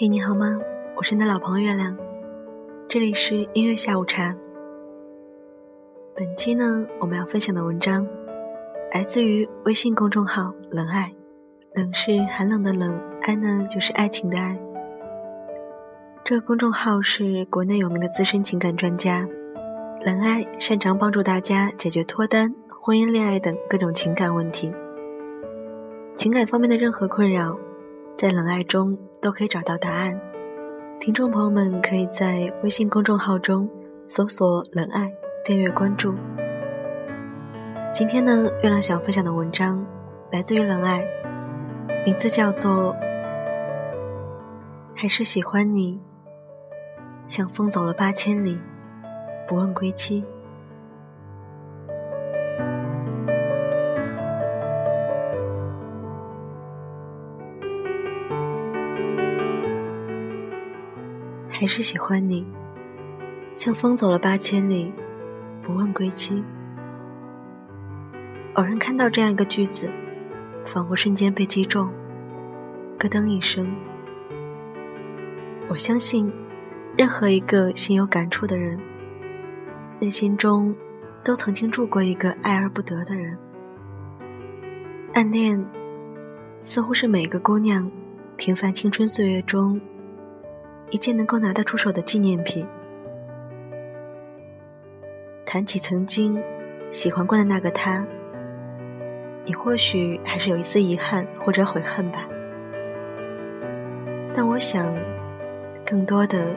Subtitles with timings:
[0.00, 0.56] 嘿，你好吗？
[0.94, 1.98] 我是你的老朋友月亮，
[2.88, 4.32] 这里是音乐下午茶。
[6.14, 8.06] 本期呢，我们要分享的文章
[8.94, 11.12] 来自于微信公众号“冷爱”，
[11.74, 14.56] 冷是寒冷的冷，爱呢就是爱情的爱。
[16.24, 19.26] 这个公众号是国内有名的资深情感专家，
[20.04, 24.72] 冷爱擅长帮助大家解决脱单、婚姻、恋爱等各种情感问题，
[26.14, 27.58] 情感方面的任何困扰。
[28.16, 30.18] 在冷爱中都可以找到答案。
[31.00, 33.68] 听众朋友们可以在微信公众号中
[34.08, 35.12] 搜索“冷爱”，
[35.44, 36.14] 订阅关注。
[37.92, 39.84] 今天呢，月亮想分享的文章
[40.30, 41.04] 来自于冷爱，
[42.04, 42.94] 名字叫做
[44.94, 45.96] 《还是喜欢你》，
[47.26, 48.58] 像风走了八千里，
[49.46, 50.24] 不问归期。
[61.60, 62.46] 还是喜欢你，
[63.52, 64.92] 像风走了八千里，
[65.60, 66.40] 不问归期。
[68.54, 69.90] 偶然看到这样一个句子，
[70.64, 71.90] 仿佛瞬间被击中，
[72.96, 73.68] 咯噔一声。
[75.68, 76.32] 我相信，
[76.96, 78.78] 任何一个心有感触的人，
[79.98, 80.72] 内心中
[81.24, 83.36] 都曾经住过一个爱而不得的人。
[85.12, 85.60] 暗恋，
[86.62, 87.90] 似乎是每个姑娘
[88.36, 89.80] 平凡青春岁月中。
[90.90, 92.66] 一件能够拿得出手的纪念品。
[95.44, 96.42] 谈起曾经
[96.90, 98.06] 喜欢过的那个他，
[99.44, 102.26] 你或许还是有一丝遗憾或者悔恨吧。
[104.34, 104.94] 但我想，
[105.86, 106.54] 更多的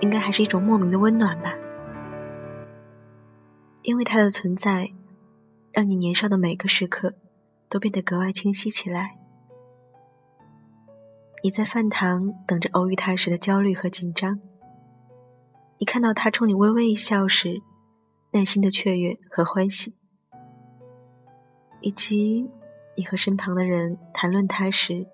[0.00, 1.54] 应该还是一种莫名的温暖吧。
[3.82, 4.90] 因为他的存在，
[5.72, 7.14] 让你年少的每个时刻
[7.70, 9.16] 都变得格外清晰起来。
[11.40, 14.40] 你在饭堂等着偶遇他时的焦虑和紧张，
[15.78, 17.62] 你看到他冲你微微一笑时，
[18.32, 19.94] 内心的雀跃和欢喜，
[21.80, 22.50] 以及
[22.96, 25.06] 你和身旁的人谈论他时，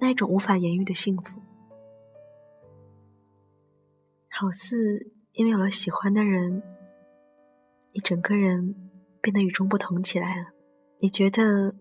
[0.00, 1.42] 那一种无法言喻的幸福，
[4.30, 6.62] 好似因为有了喜欢的人，
[7.92, 8.76] 你整个人
[9.20, 10.52] 变得与众不同起来了。
[11.00, 11.74] 你觉得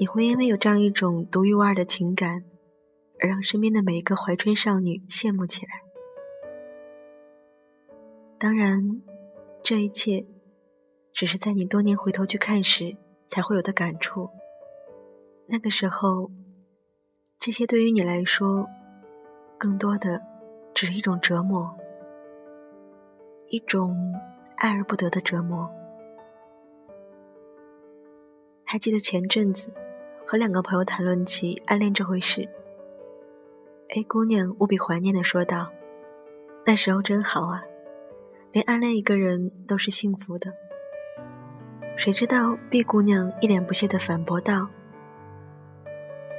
[0.00, 2.42] 你会因为有这样一种独一无二的情感？
[3.20, 5.72] 而让身边的每一个怀春少女羡慕起来。
[8.38, 9.00] 当然，
[9.62, 10.26] 这一切
[11.14, 12.96] 只是在你多年回头去看时
[13.28, 14.28] 才会有的感触。
[15.46, 16.30] 那个时候，
[17.40, 18.66] 这些对于你来说，
[19.58, 20.20] 更多的
[20.74, 21.74] 只是一种折磨，
[23.48, 23.96] 一种
[24.56, 25.70] 爱而不得的折磨。
[28.64, 29.72] 还记得前阵子
[30.26, 32.46] 和两个朋友谈论起暗恋这回事。
[33.90, 35.70] A 姑娘无比怀念的说道
[36.66, 37.62] ：“那时候真好啊，
[38.50, 40.52] 连暗恋一个人都是幸福的。”
[41.96, 44.68] 谁知道 B 姑娘一脸不屑的反驳道：“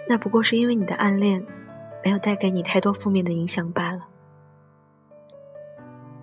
[0.09, 1.43] 那不过是因为你的暗恋
[2.03, 4.05] 没有带给你太多负面的影响罢了。”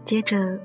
[0.05, 0.61] 接着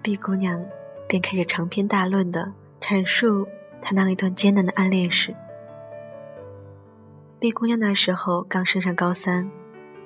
[0.00, 0.64] ，B 姑娘
[1.08, 3.46] 便开始长篇大论的阐述
[3.82, 5.34] 她那一段艰难的暗恋史。
[7.40, 9.50] B 姑娘那时候刚升上高三。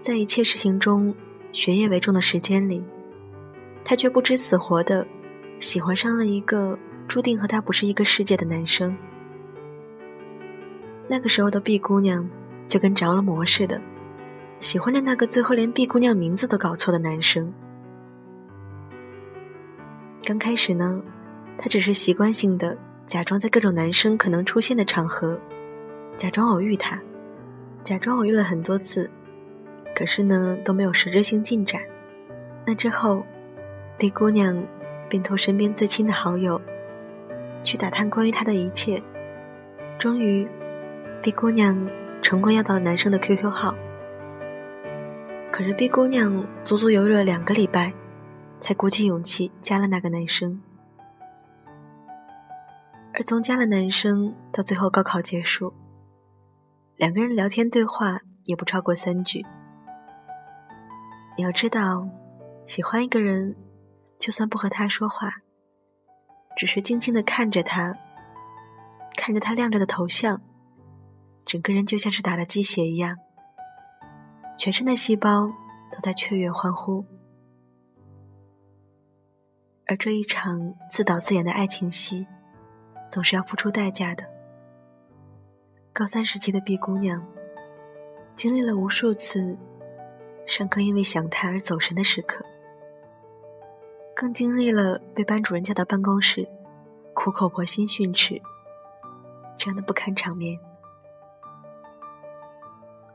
[0.03, 1.15] 在一切事情中，
[1.53, 2.83] 学业为重的时间里，
[3.85, 5.07] 她却不知死活的
[5.61, 6.77] 喜欢上了一个
[7.07, 8.97] 注定和她不是一个世界的男生。
[11.07, 12.29] 那个时候的毕姑娘
[12.67, 13.81] 就跟着了魔似的，
[14.59, 17.55] 喜欢着那个最后连毕姑娘名字都搞错的男生。
[20.25, 21.01] 刚开始呢，
[21.57, 22.77] 她只是习惯性的
[23.07, 25.39] 假装在各种男生可能出现的场合，
[26.17, 27.01] 假装偶遇他，
[27.85, 29.09] 假装偶遇了很多次。
[30.03, 31.81] 可是呢，都没有实质性进展。
[32.67, 33.25] 那之后
[33.97, 34.67] ，B 姑娘
[35.09, 36.61] 便托身边最亲的好友
[37.63, 39.01] 去打探关于他的一切。
[40.01, 40.45] 终于
[41.23, 41.89] ，B 姑娘
[42.21, 43.77] 成功要到了男生的 QQ 号。
[45.53, 47.93] 可是 B 姑娘足足犹豫了两个礼拜，
[48.61, 50.61] 才鼓起勇气加了那个男生。
[53.15, 55.73] 而从加了男生到最后高考结束，
[56.97, 59.47] 两个人聊天对话也不超过三句。
[61.35, 62.07] 你要知道，
[62.67, 63.57] 喜欢一个人，
[64.19, 65.33] 就算不和他说话，
[66.57, 67.97] 只是静静的看着他，
[69.17, 70.43] 看着他亮着的头像，
[71.47, 73.17] 整个人就像是打了鸡血一样，
[74.59, 75.51] 全身的细胞
[75.91, 77.03] 都在雀跃欢呼。
[79.87, 82.27] 而这一场自导自演的爱情戏，
[83.11, 84.23] 总是要付出代价的。
[85.95, 87.27] 高三时期的毕姑娘，
[88.37, 89.57] 经历了无数次。
[90.47, 92.45] 上课因为想他而走神的时刻，
[94.15, 96.47] 更经历了被班主任叫到办公室，
[97.15, 98.41] 苦口婆心训斥
[99.57, 100.59] 这样的不堪场面。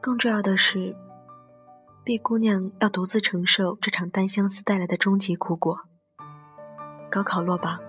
[0.01, 0.95] 更重要的是
[2.03, 5.77] ，B 姑娘要独自承受这场单相思带来的终极苦果。
[7.09, 7.79] 高考落榜，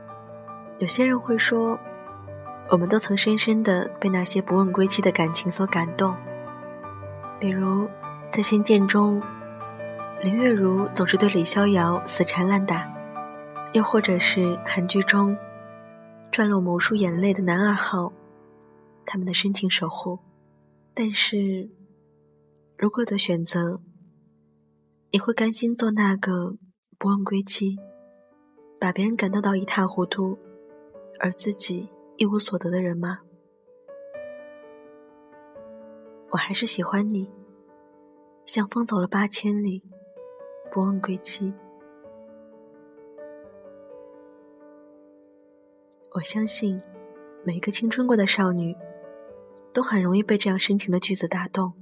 [0.79, 1.79] 有些人会说，
[2.71, 6.15] 我们都曾深深的被那些不问归期的感情所感动，
[7.39, 7.89] 比如
[8.31, 9.21] 在《仙剑》中。
[10.23, 12.93] 林月如总是对李逍遥死缠烂打，
[13.73, 15.37] 又或者是韩剧中
[16.33, 18.13] 赚了无数眼泪的男二号，
[19.07, 20.19] 他们的深情守护。
[20.93, 21.71] 但是，
[22.77, 23.81] 如果的选择，
[25.13, 26.57] 你会甘心做那个
[26.99, 27.77] 不问归期，
[28.81, 30.37] 把别人感动到一塌糊涂，
[31.21, 33.21] 而自己一无所得的人吗？
[36.31, 37.31] 我还是喜欢你，
[38.49, 39.83] 像风走了八千里。
[40.73, 41.53] 不问归期，
[46.13, 46.81] 我相信
[47.45, 48.75] 每个青春过的少女，
[49.75, 51.75] 都很容易被这样深情的句子打动。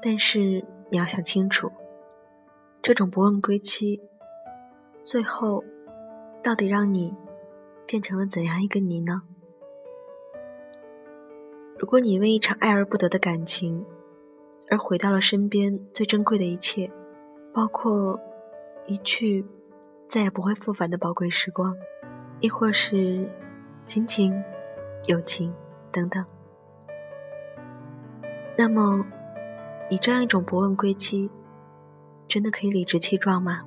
[0.00, 1.70] 但是你要想清楚，
[2.82, 4.00] 这种不问归期，
[5.02, 5.62] 最后
[6.42, 7.14] 到底让你
[7.86, 9.20] 变成了怎样一个你呢？
[11.78, 13.84] 如果你因为一场爱而不得的感情，
[14.72, 16.90] 而毁掉了身边最珍贵的一切，
[17.52, 18.18] 包括
[18.86, 19.44] 一去
[20.08, 21.76] 再也不会复返的宝贵时光，
[22.40, 23.30] 亦或是
[23.84, 24.32] 亲情、
[25.08, 25.54] 友情
[25.92, 26.24] 等等。
[28.56, 29.04] 那么，
[29.90, 31.28] 你这样一种不问归期，
[32.26, 33.60] 真的可以理直气壮吗？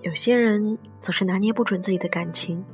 [0.00, 2.64] 有些人总是拿捏不准自己的感情，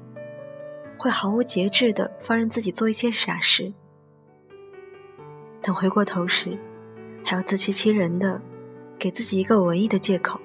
[0.96, 3.75] 会毫无节制的放任自己做一些傻事。
[5.67, 6.57] 等回过头时，
[7.25, 8.41] 还要自欺欺人的
[9.01, 10.41] 给自己一个文艺的借口。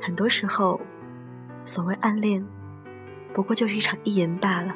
[0.00, 0.80] 很多时候，
[1.64, 2.46] 所谓暗恋，
[3.34, 4.72] 不过就是一场意淫罢了。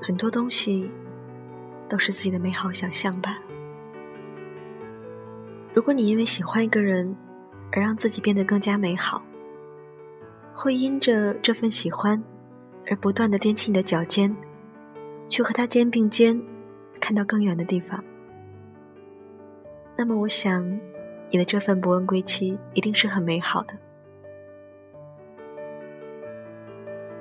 [0.00, 0.88] 很多东西
[1.88, 3.36] 都是自己的美好想象吧。
[5.74, 7.16] 如果你因为喜欢一个人
[7.72, 9.20] 而让自己变得更加美好，
[10.54, 12.22] 会因着这份喜欢
[12.88, 14.32] 而不断的踮起你的脚尖，
[15.28, 16.40] 去和他肩并肩。
[16.98, 18.02] 看到更远的地方，
[19.96, 20.68] 那么我想，
[21.30, 23.74] 你的这份不问归期一定是很美好的。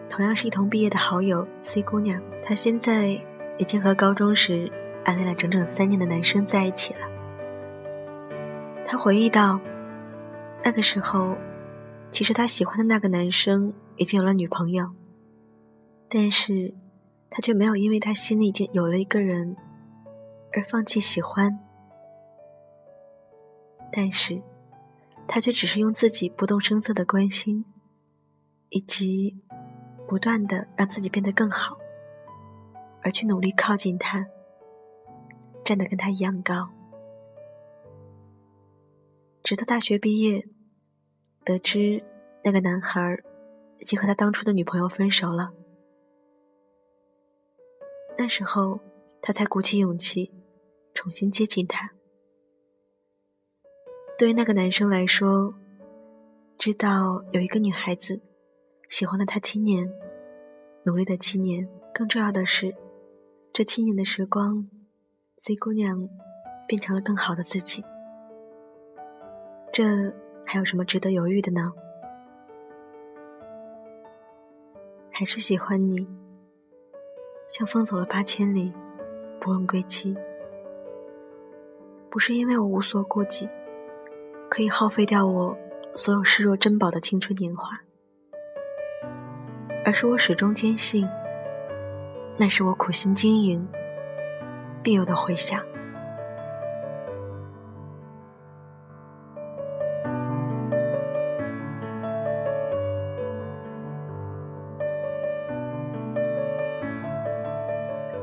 [0.10, 3.20] 同样是一同毕业的好友 C 姑娘，她现在
[3.58, 4.72] 已经和高中时
[5.06, 7.00] 暗恋了整整三年的男生在一起了。
[8.86, 9.60] 她回忆到，
[10.64, 11.36] 那个时候，
[12.10, 14.90] 其实她喜欢的那个男生已经有了女朋友，
[16.10, 16.74] 但是
[17.30, 19.56] 她却没有因为他心里已经有了一个人。
[20.54, 21.60] 而放弃喜欢，
[23.92, 24.42] 但是，
[25.28, 27.64] 他却只是用自己不动声色的关心，
[28.70, 29.40] 以及
[30.08, 31.78] 不断的让自己变得更好，
[33.04, 34.26] 而去努力靠近他，
[35.64, 36.70] 站得跟他一样高。
[39.44, 40.48] 直到大学毕业，
[41.44, 42.04] 得知
[42.44, 43.22] 那个男孩
[43.80, 45.52] 已经和他当初的女朋友分手了，
[48.18, 48.80] 那时候。
[49.20, 50.32] 他才鼓起勇气，
[51.08, 51.90] 重新接近他。
[54.18, 55.54] 对于那个男生来说，
[56.58, 58.20] 知道有一个女孩子
[58.90, 59.90] 喜欢了他七年，
[60.84, 62.76] 努力了七年，更重要的是，
[63.54, 64.68] 这七年的时光
[65.44, 66.10] ，C 姑娘
[66.68, 67.86] 变成了更好的自己。
[69.72, 69.86] 这
[70.46, 71.72] 还有什么值得犹豫的呢？
[75.10, 76.06] 还是喜欢你，
[77.48, 78.74] 像风走了八千里。
[79.40, 80.14] 不问归期，
[82.10, 83.48] 不是因为我无所顾忌，
[84.50, 85.56] 可以耗费掉我
[85.94, 87.80] 所有视若珍宝的青春年华，
[89.86, 91.08] 而是我始终坚信，
[92.38, 93.68] 那是我苦心经营
[94.82, 95.62] 必有的回响。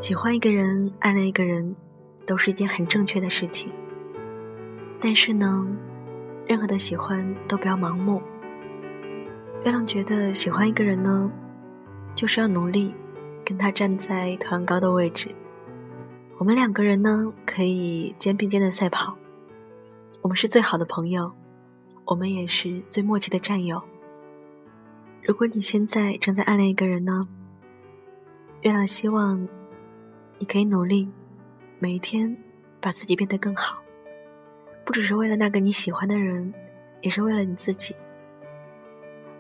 [0.00, 1.74] 喜欢一个人，暗恋一个人，
[2.26, 3.70] 都是一件很正确的事情。
[5.00, 5.66] 但是呢，
[6.46, 8.22] 任何的喜欢都不要盲目。
[9.64, 11.30] 月亮觉得喜欢一个人呢，
[12.14, 12.94] 就是要努力
[13.44, 15.28] 跟他站在同样高的位置。
[16.38, 19.16] 我们两个人呢，可以肩并肩的赛跑。
[20.22, 21.32] 我们是最好的朋友，
[22.04, 23.82] 我们也是最默契的战友。
[25.22, 27.26] 如果你现在正在暗恋一个人呢，
[28.62, 29.46] 月亮希望。
[30.36, 31.08] 你可以努力，
[31.84, 32.34] 每一天
[32.80, 33.82] 把自己变得更好，
[34.86, 36.50] 不只是为了那个你喜欢的人，
[37.02, 37.94] 也是为了你自己。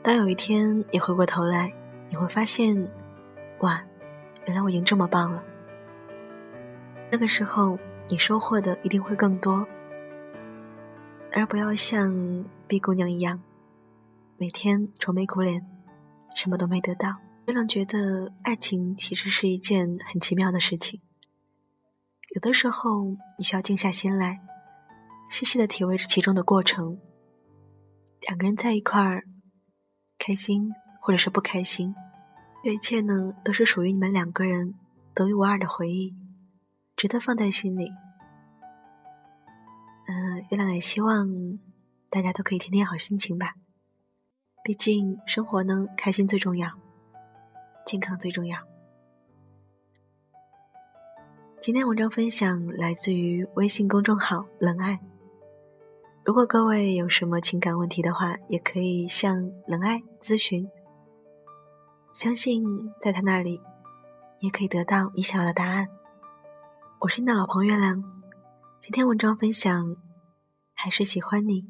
[0.02, 1.72] 当有一天你回过头来，
[2.10, 2.76] 你会发现，
[3.60, 3.82] 哇，
[4.44, 5.42] 原来我已经这么棒了。
[7.10, 7.78] 那个时候，
[8.10, 9.66] 你收获的一定会更多，
[11.32, 13.40] 而不要像 B 姑娘一样，
[14.36, 15.64] 每天愁眉苦脸，
[16.36, 17.08] 什么都没得到。
[17.46, 21.00] 月亮觉得爱情其实是一件很奇妙的事情。
[22.34, 23.04] 有的时候，
[23.38, 24.40] 你需要静下心来，
[25.30, 26.98] 细细的体味着其中的过程。
[28.22, 29.22] 两个人在一块儿，
[30.18, 30.68] 开心
[31.00, 31.94] 或者是不开心，
[32.64, 34.74] 这一切呢，都是属于你们两个人
[35.14, 36.12] 独一无二的回忆，
[36.96, 37.88] 值得放在心里。
[40.08, 41.28] 嗯，月亮也希望
[42.10, 43.54] 大家都可以天天好心情吧。
[44.64, 46.68] 毕竟生活呢，开心最重要。
[47.86, 48.73] 健康最重要。
[51.64, 55.00] 今天文章分享来自于微信公众号“冷爱”。
[56.22, 60.68] 如果各位有什么情感问题的话，也可以向冷爱咨询。
[62.12, 62.62] 相信
[63.00, 63.62] 在他那里，
[64.40, 65.88] 也可以得到你想要的答案。
[67.00, 68.04] 我是你的老朋友月亮。
[68.82, 69.96] 今天文章分享，
[70.74, 71.64] 还是喜欢你，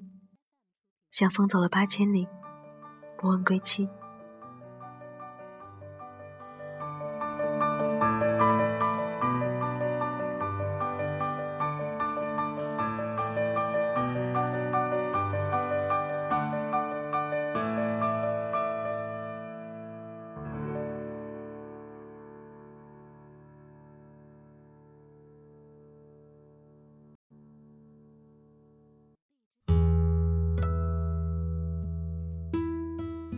[1.12, 2.26] 像风走了八千里，
[3.16, 3.88] 不问归期。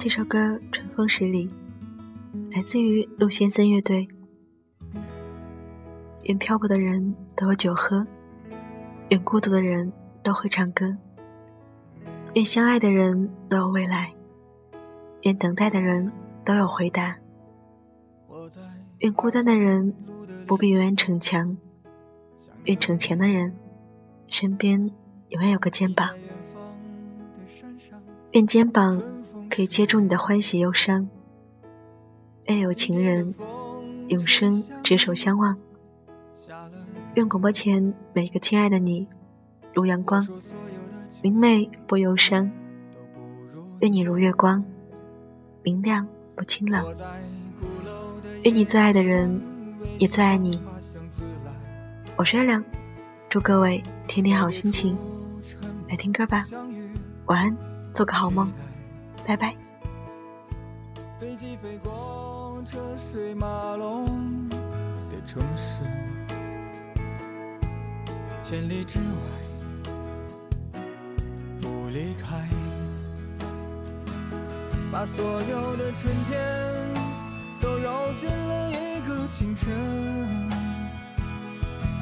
[0.07, 0.39] 这首歌
[0.71, 1.51] 《春风十里》
[2.55, 4.07] 来自于陆先森乐队。
[6.23, 8.07] 愿漂泊的人都有酒喝，
[9.09, 10.97] 愿孤独的人都会唱歌，
[12.35, 14.15] 愿相爱的人都有未来，
[15.23, 16.13] 愿等待的人
[16.45, 17.17] 都有回答，
[18.99, 19.93] 愿孤单的人
[20.47, 21.57] 不必永远逞强，
[22.63, 23.53] 愿逞强的人
[24.29, 24.89] 身边
[25.31, 26.11] 永远有个肩膀，
[28.31, 29.03] 愿肩膀。
[29.51, 31.09] 可以接住你的欢喜忧伤，
[32.45, 33.35] 愿有情人
[34.09, 35.57] 永生执手相望。
[37.15, 39.09] 愿广播前每个亲爱的你，
[39.73, 40.27] 如阳光
[41.23, 42.51] 明媚不忧伤。
[43.81, 44.63] 愿你如月光
[45.63, 46.95] 明亮不清冷。
[48.43, 49.41] 愿你最爱的人
[49.99, 50.61] 也最爱你。
[52.17, 52.63] 我是月亮，
[53.31, 54.97] 祝各位天天好心情。
[55.89, 56.45] 来听歌吧，
[57.27, 57.57] 晚安，
[57.95, 58.51] 做个好梦。
[59.27, 59.55] 拜拜。
[61.19, 65.81] 飞机飞过车水马龙的城市
[68.43, 69.93] 千里之外
[71.61, 72.47] 不离开
[74.93, 76.95] 把所有的春天
[77.61, 80.57] 都揉进了一个清晨。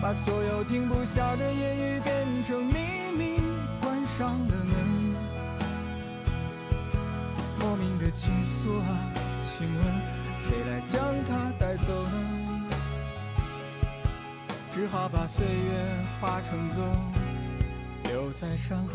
[0.05, 2.75] 把所有停不下的言语变成秘
[3.17, 3.41] 密
[3.81, 4.64] 关上了
[8.25, 8.85] 门莫名的情愫啊，
[9.43, 9.85] 请问
[10.41, 12.15] 谁来将它带走呢？
[14.71, 15.51] 只好把岁月
[16.21, 16.83] 化成歌，
[18.05, 18.95] 留在山河。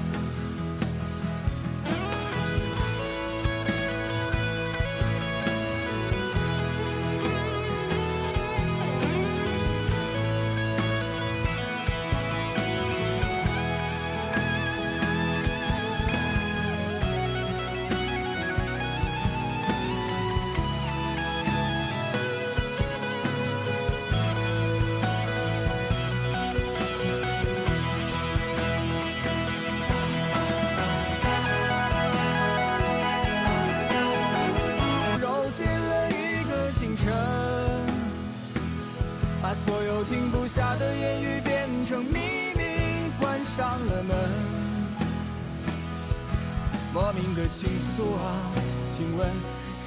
[47.35, 48.51] 的情愫啊，
[48.85, 49.27] 请问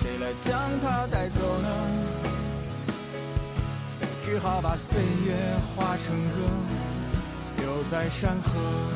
[0.01, 1.69] 谁来将它带走呢？
[4.25, 5.37] 只好把岁月
[5.77, 6.49] 化成歌，
[7.59, 8.95] 留在山河。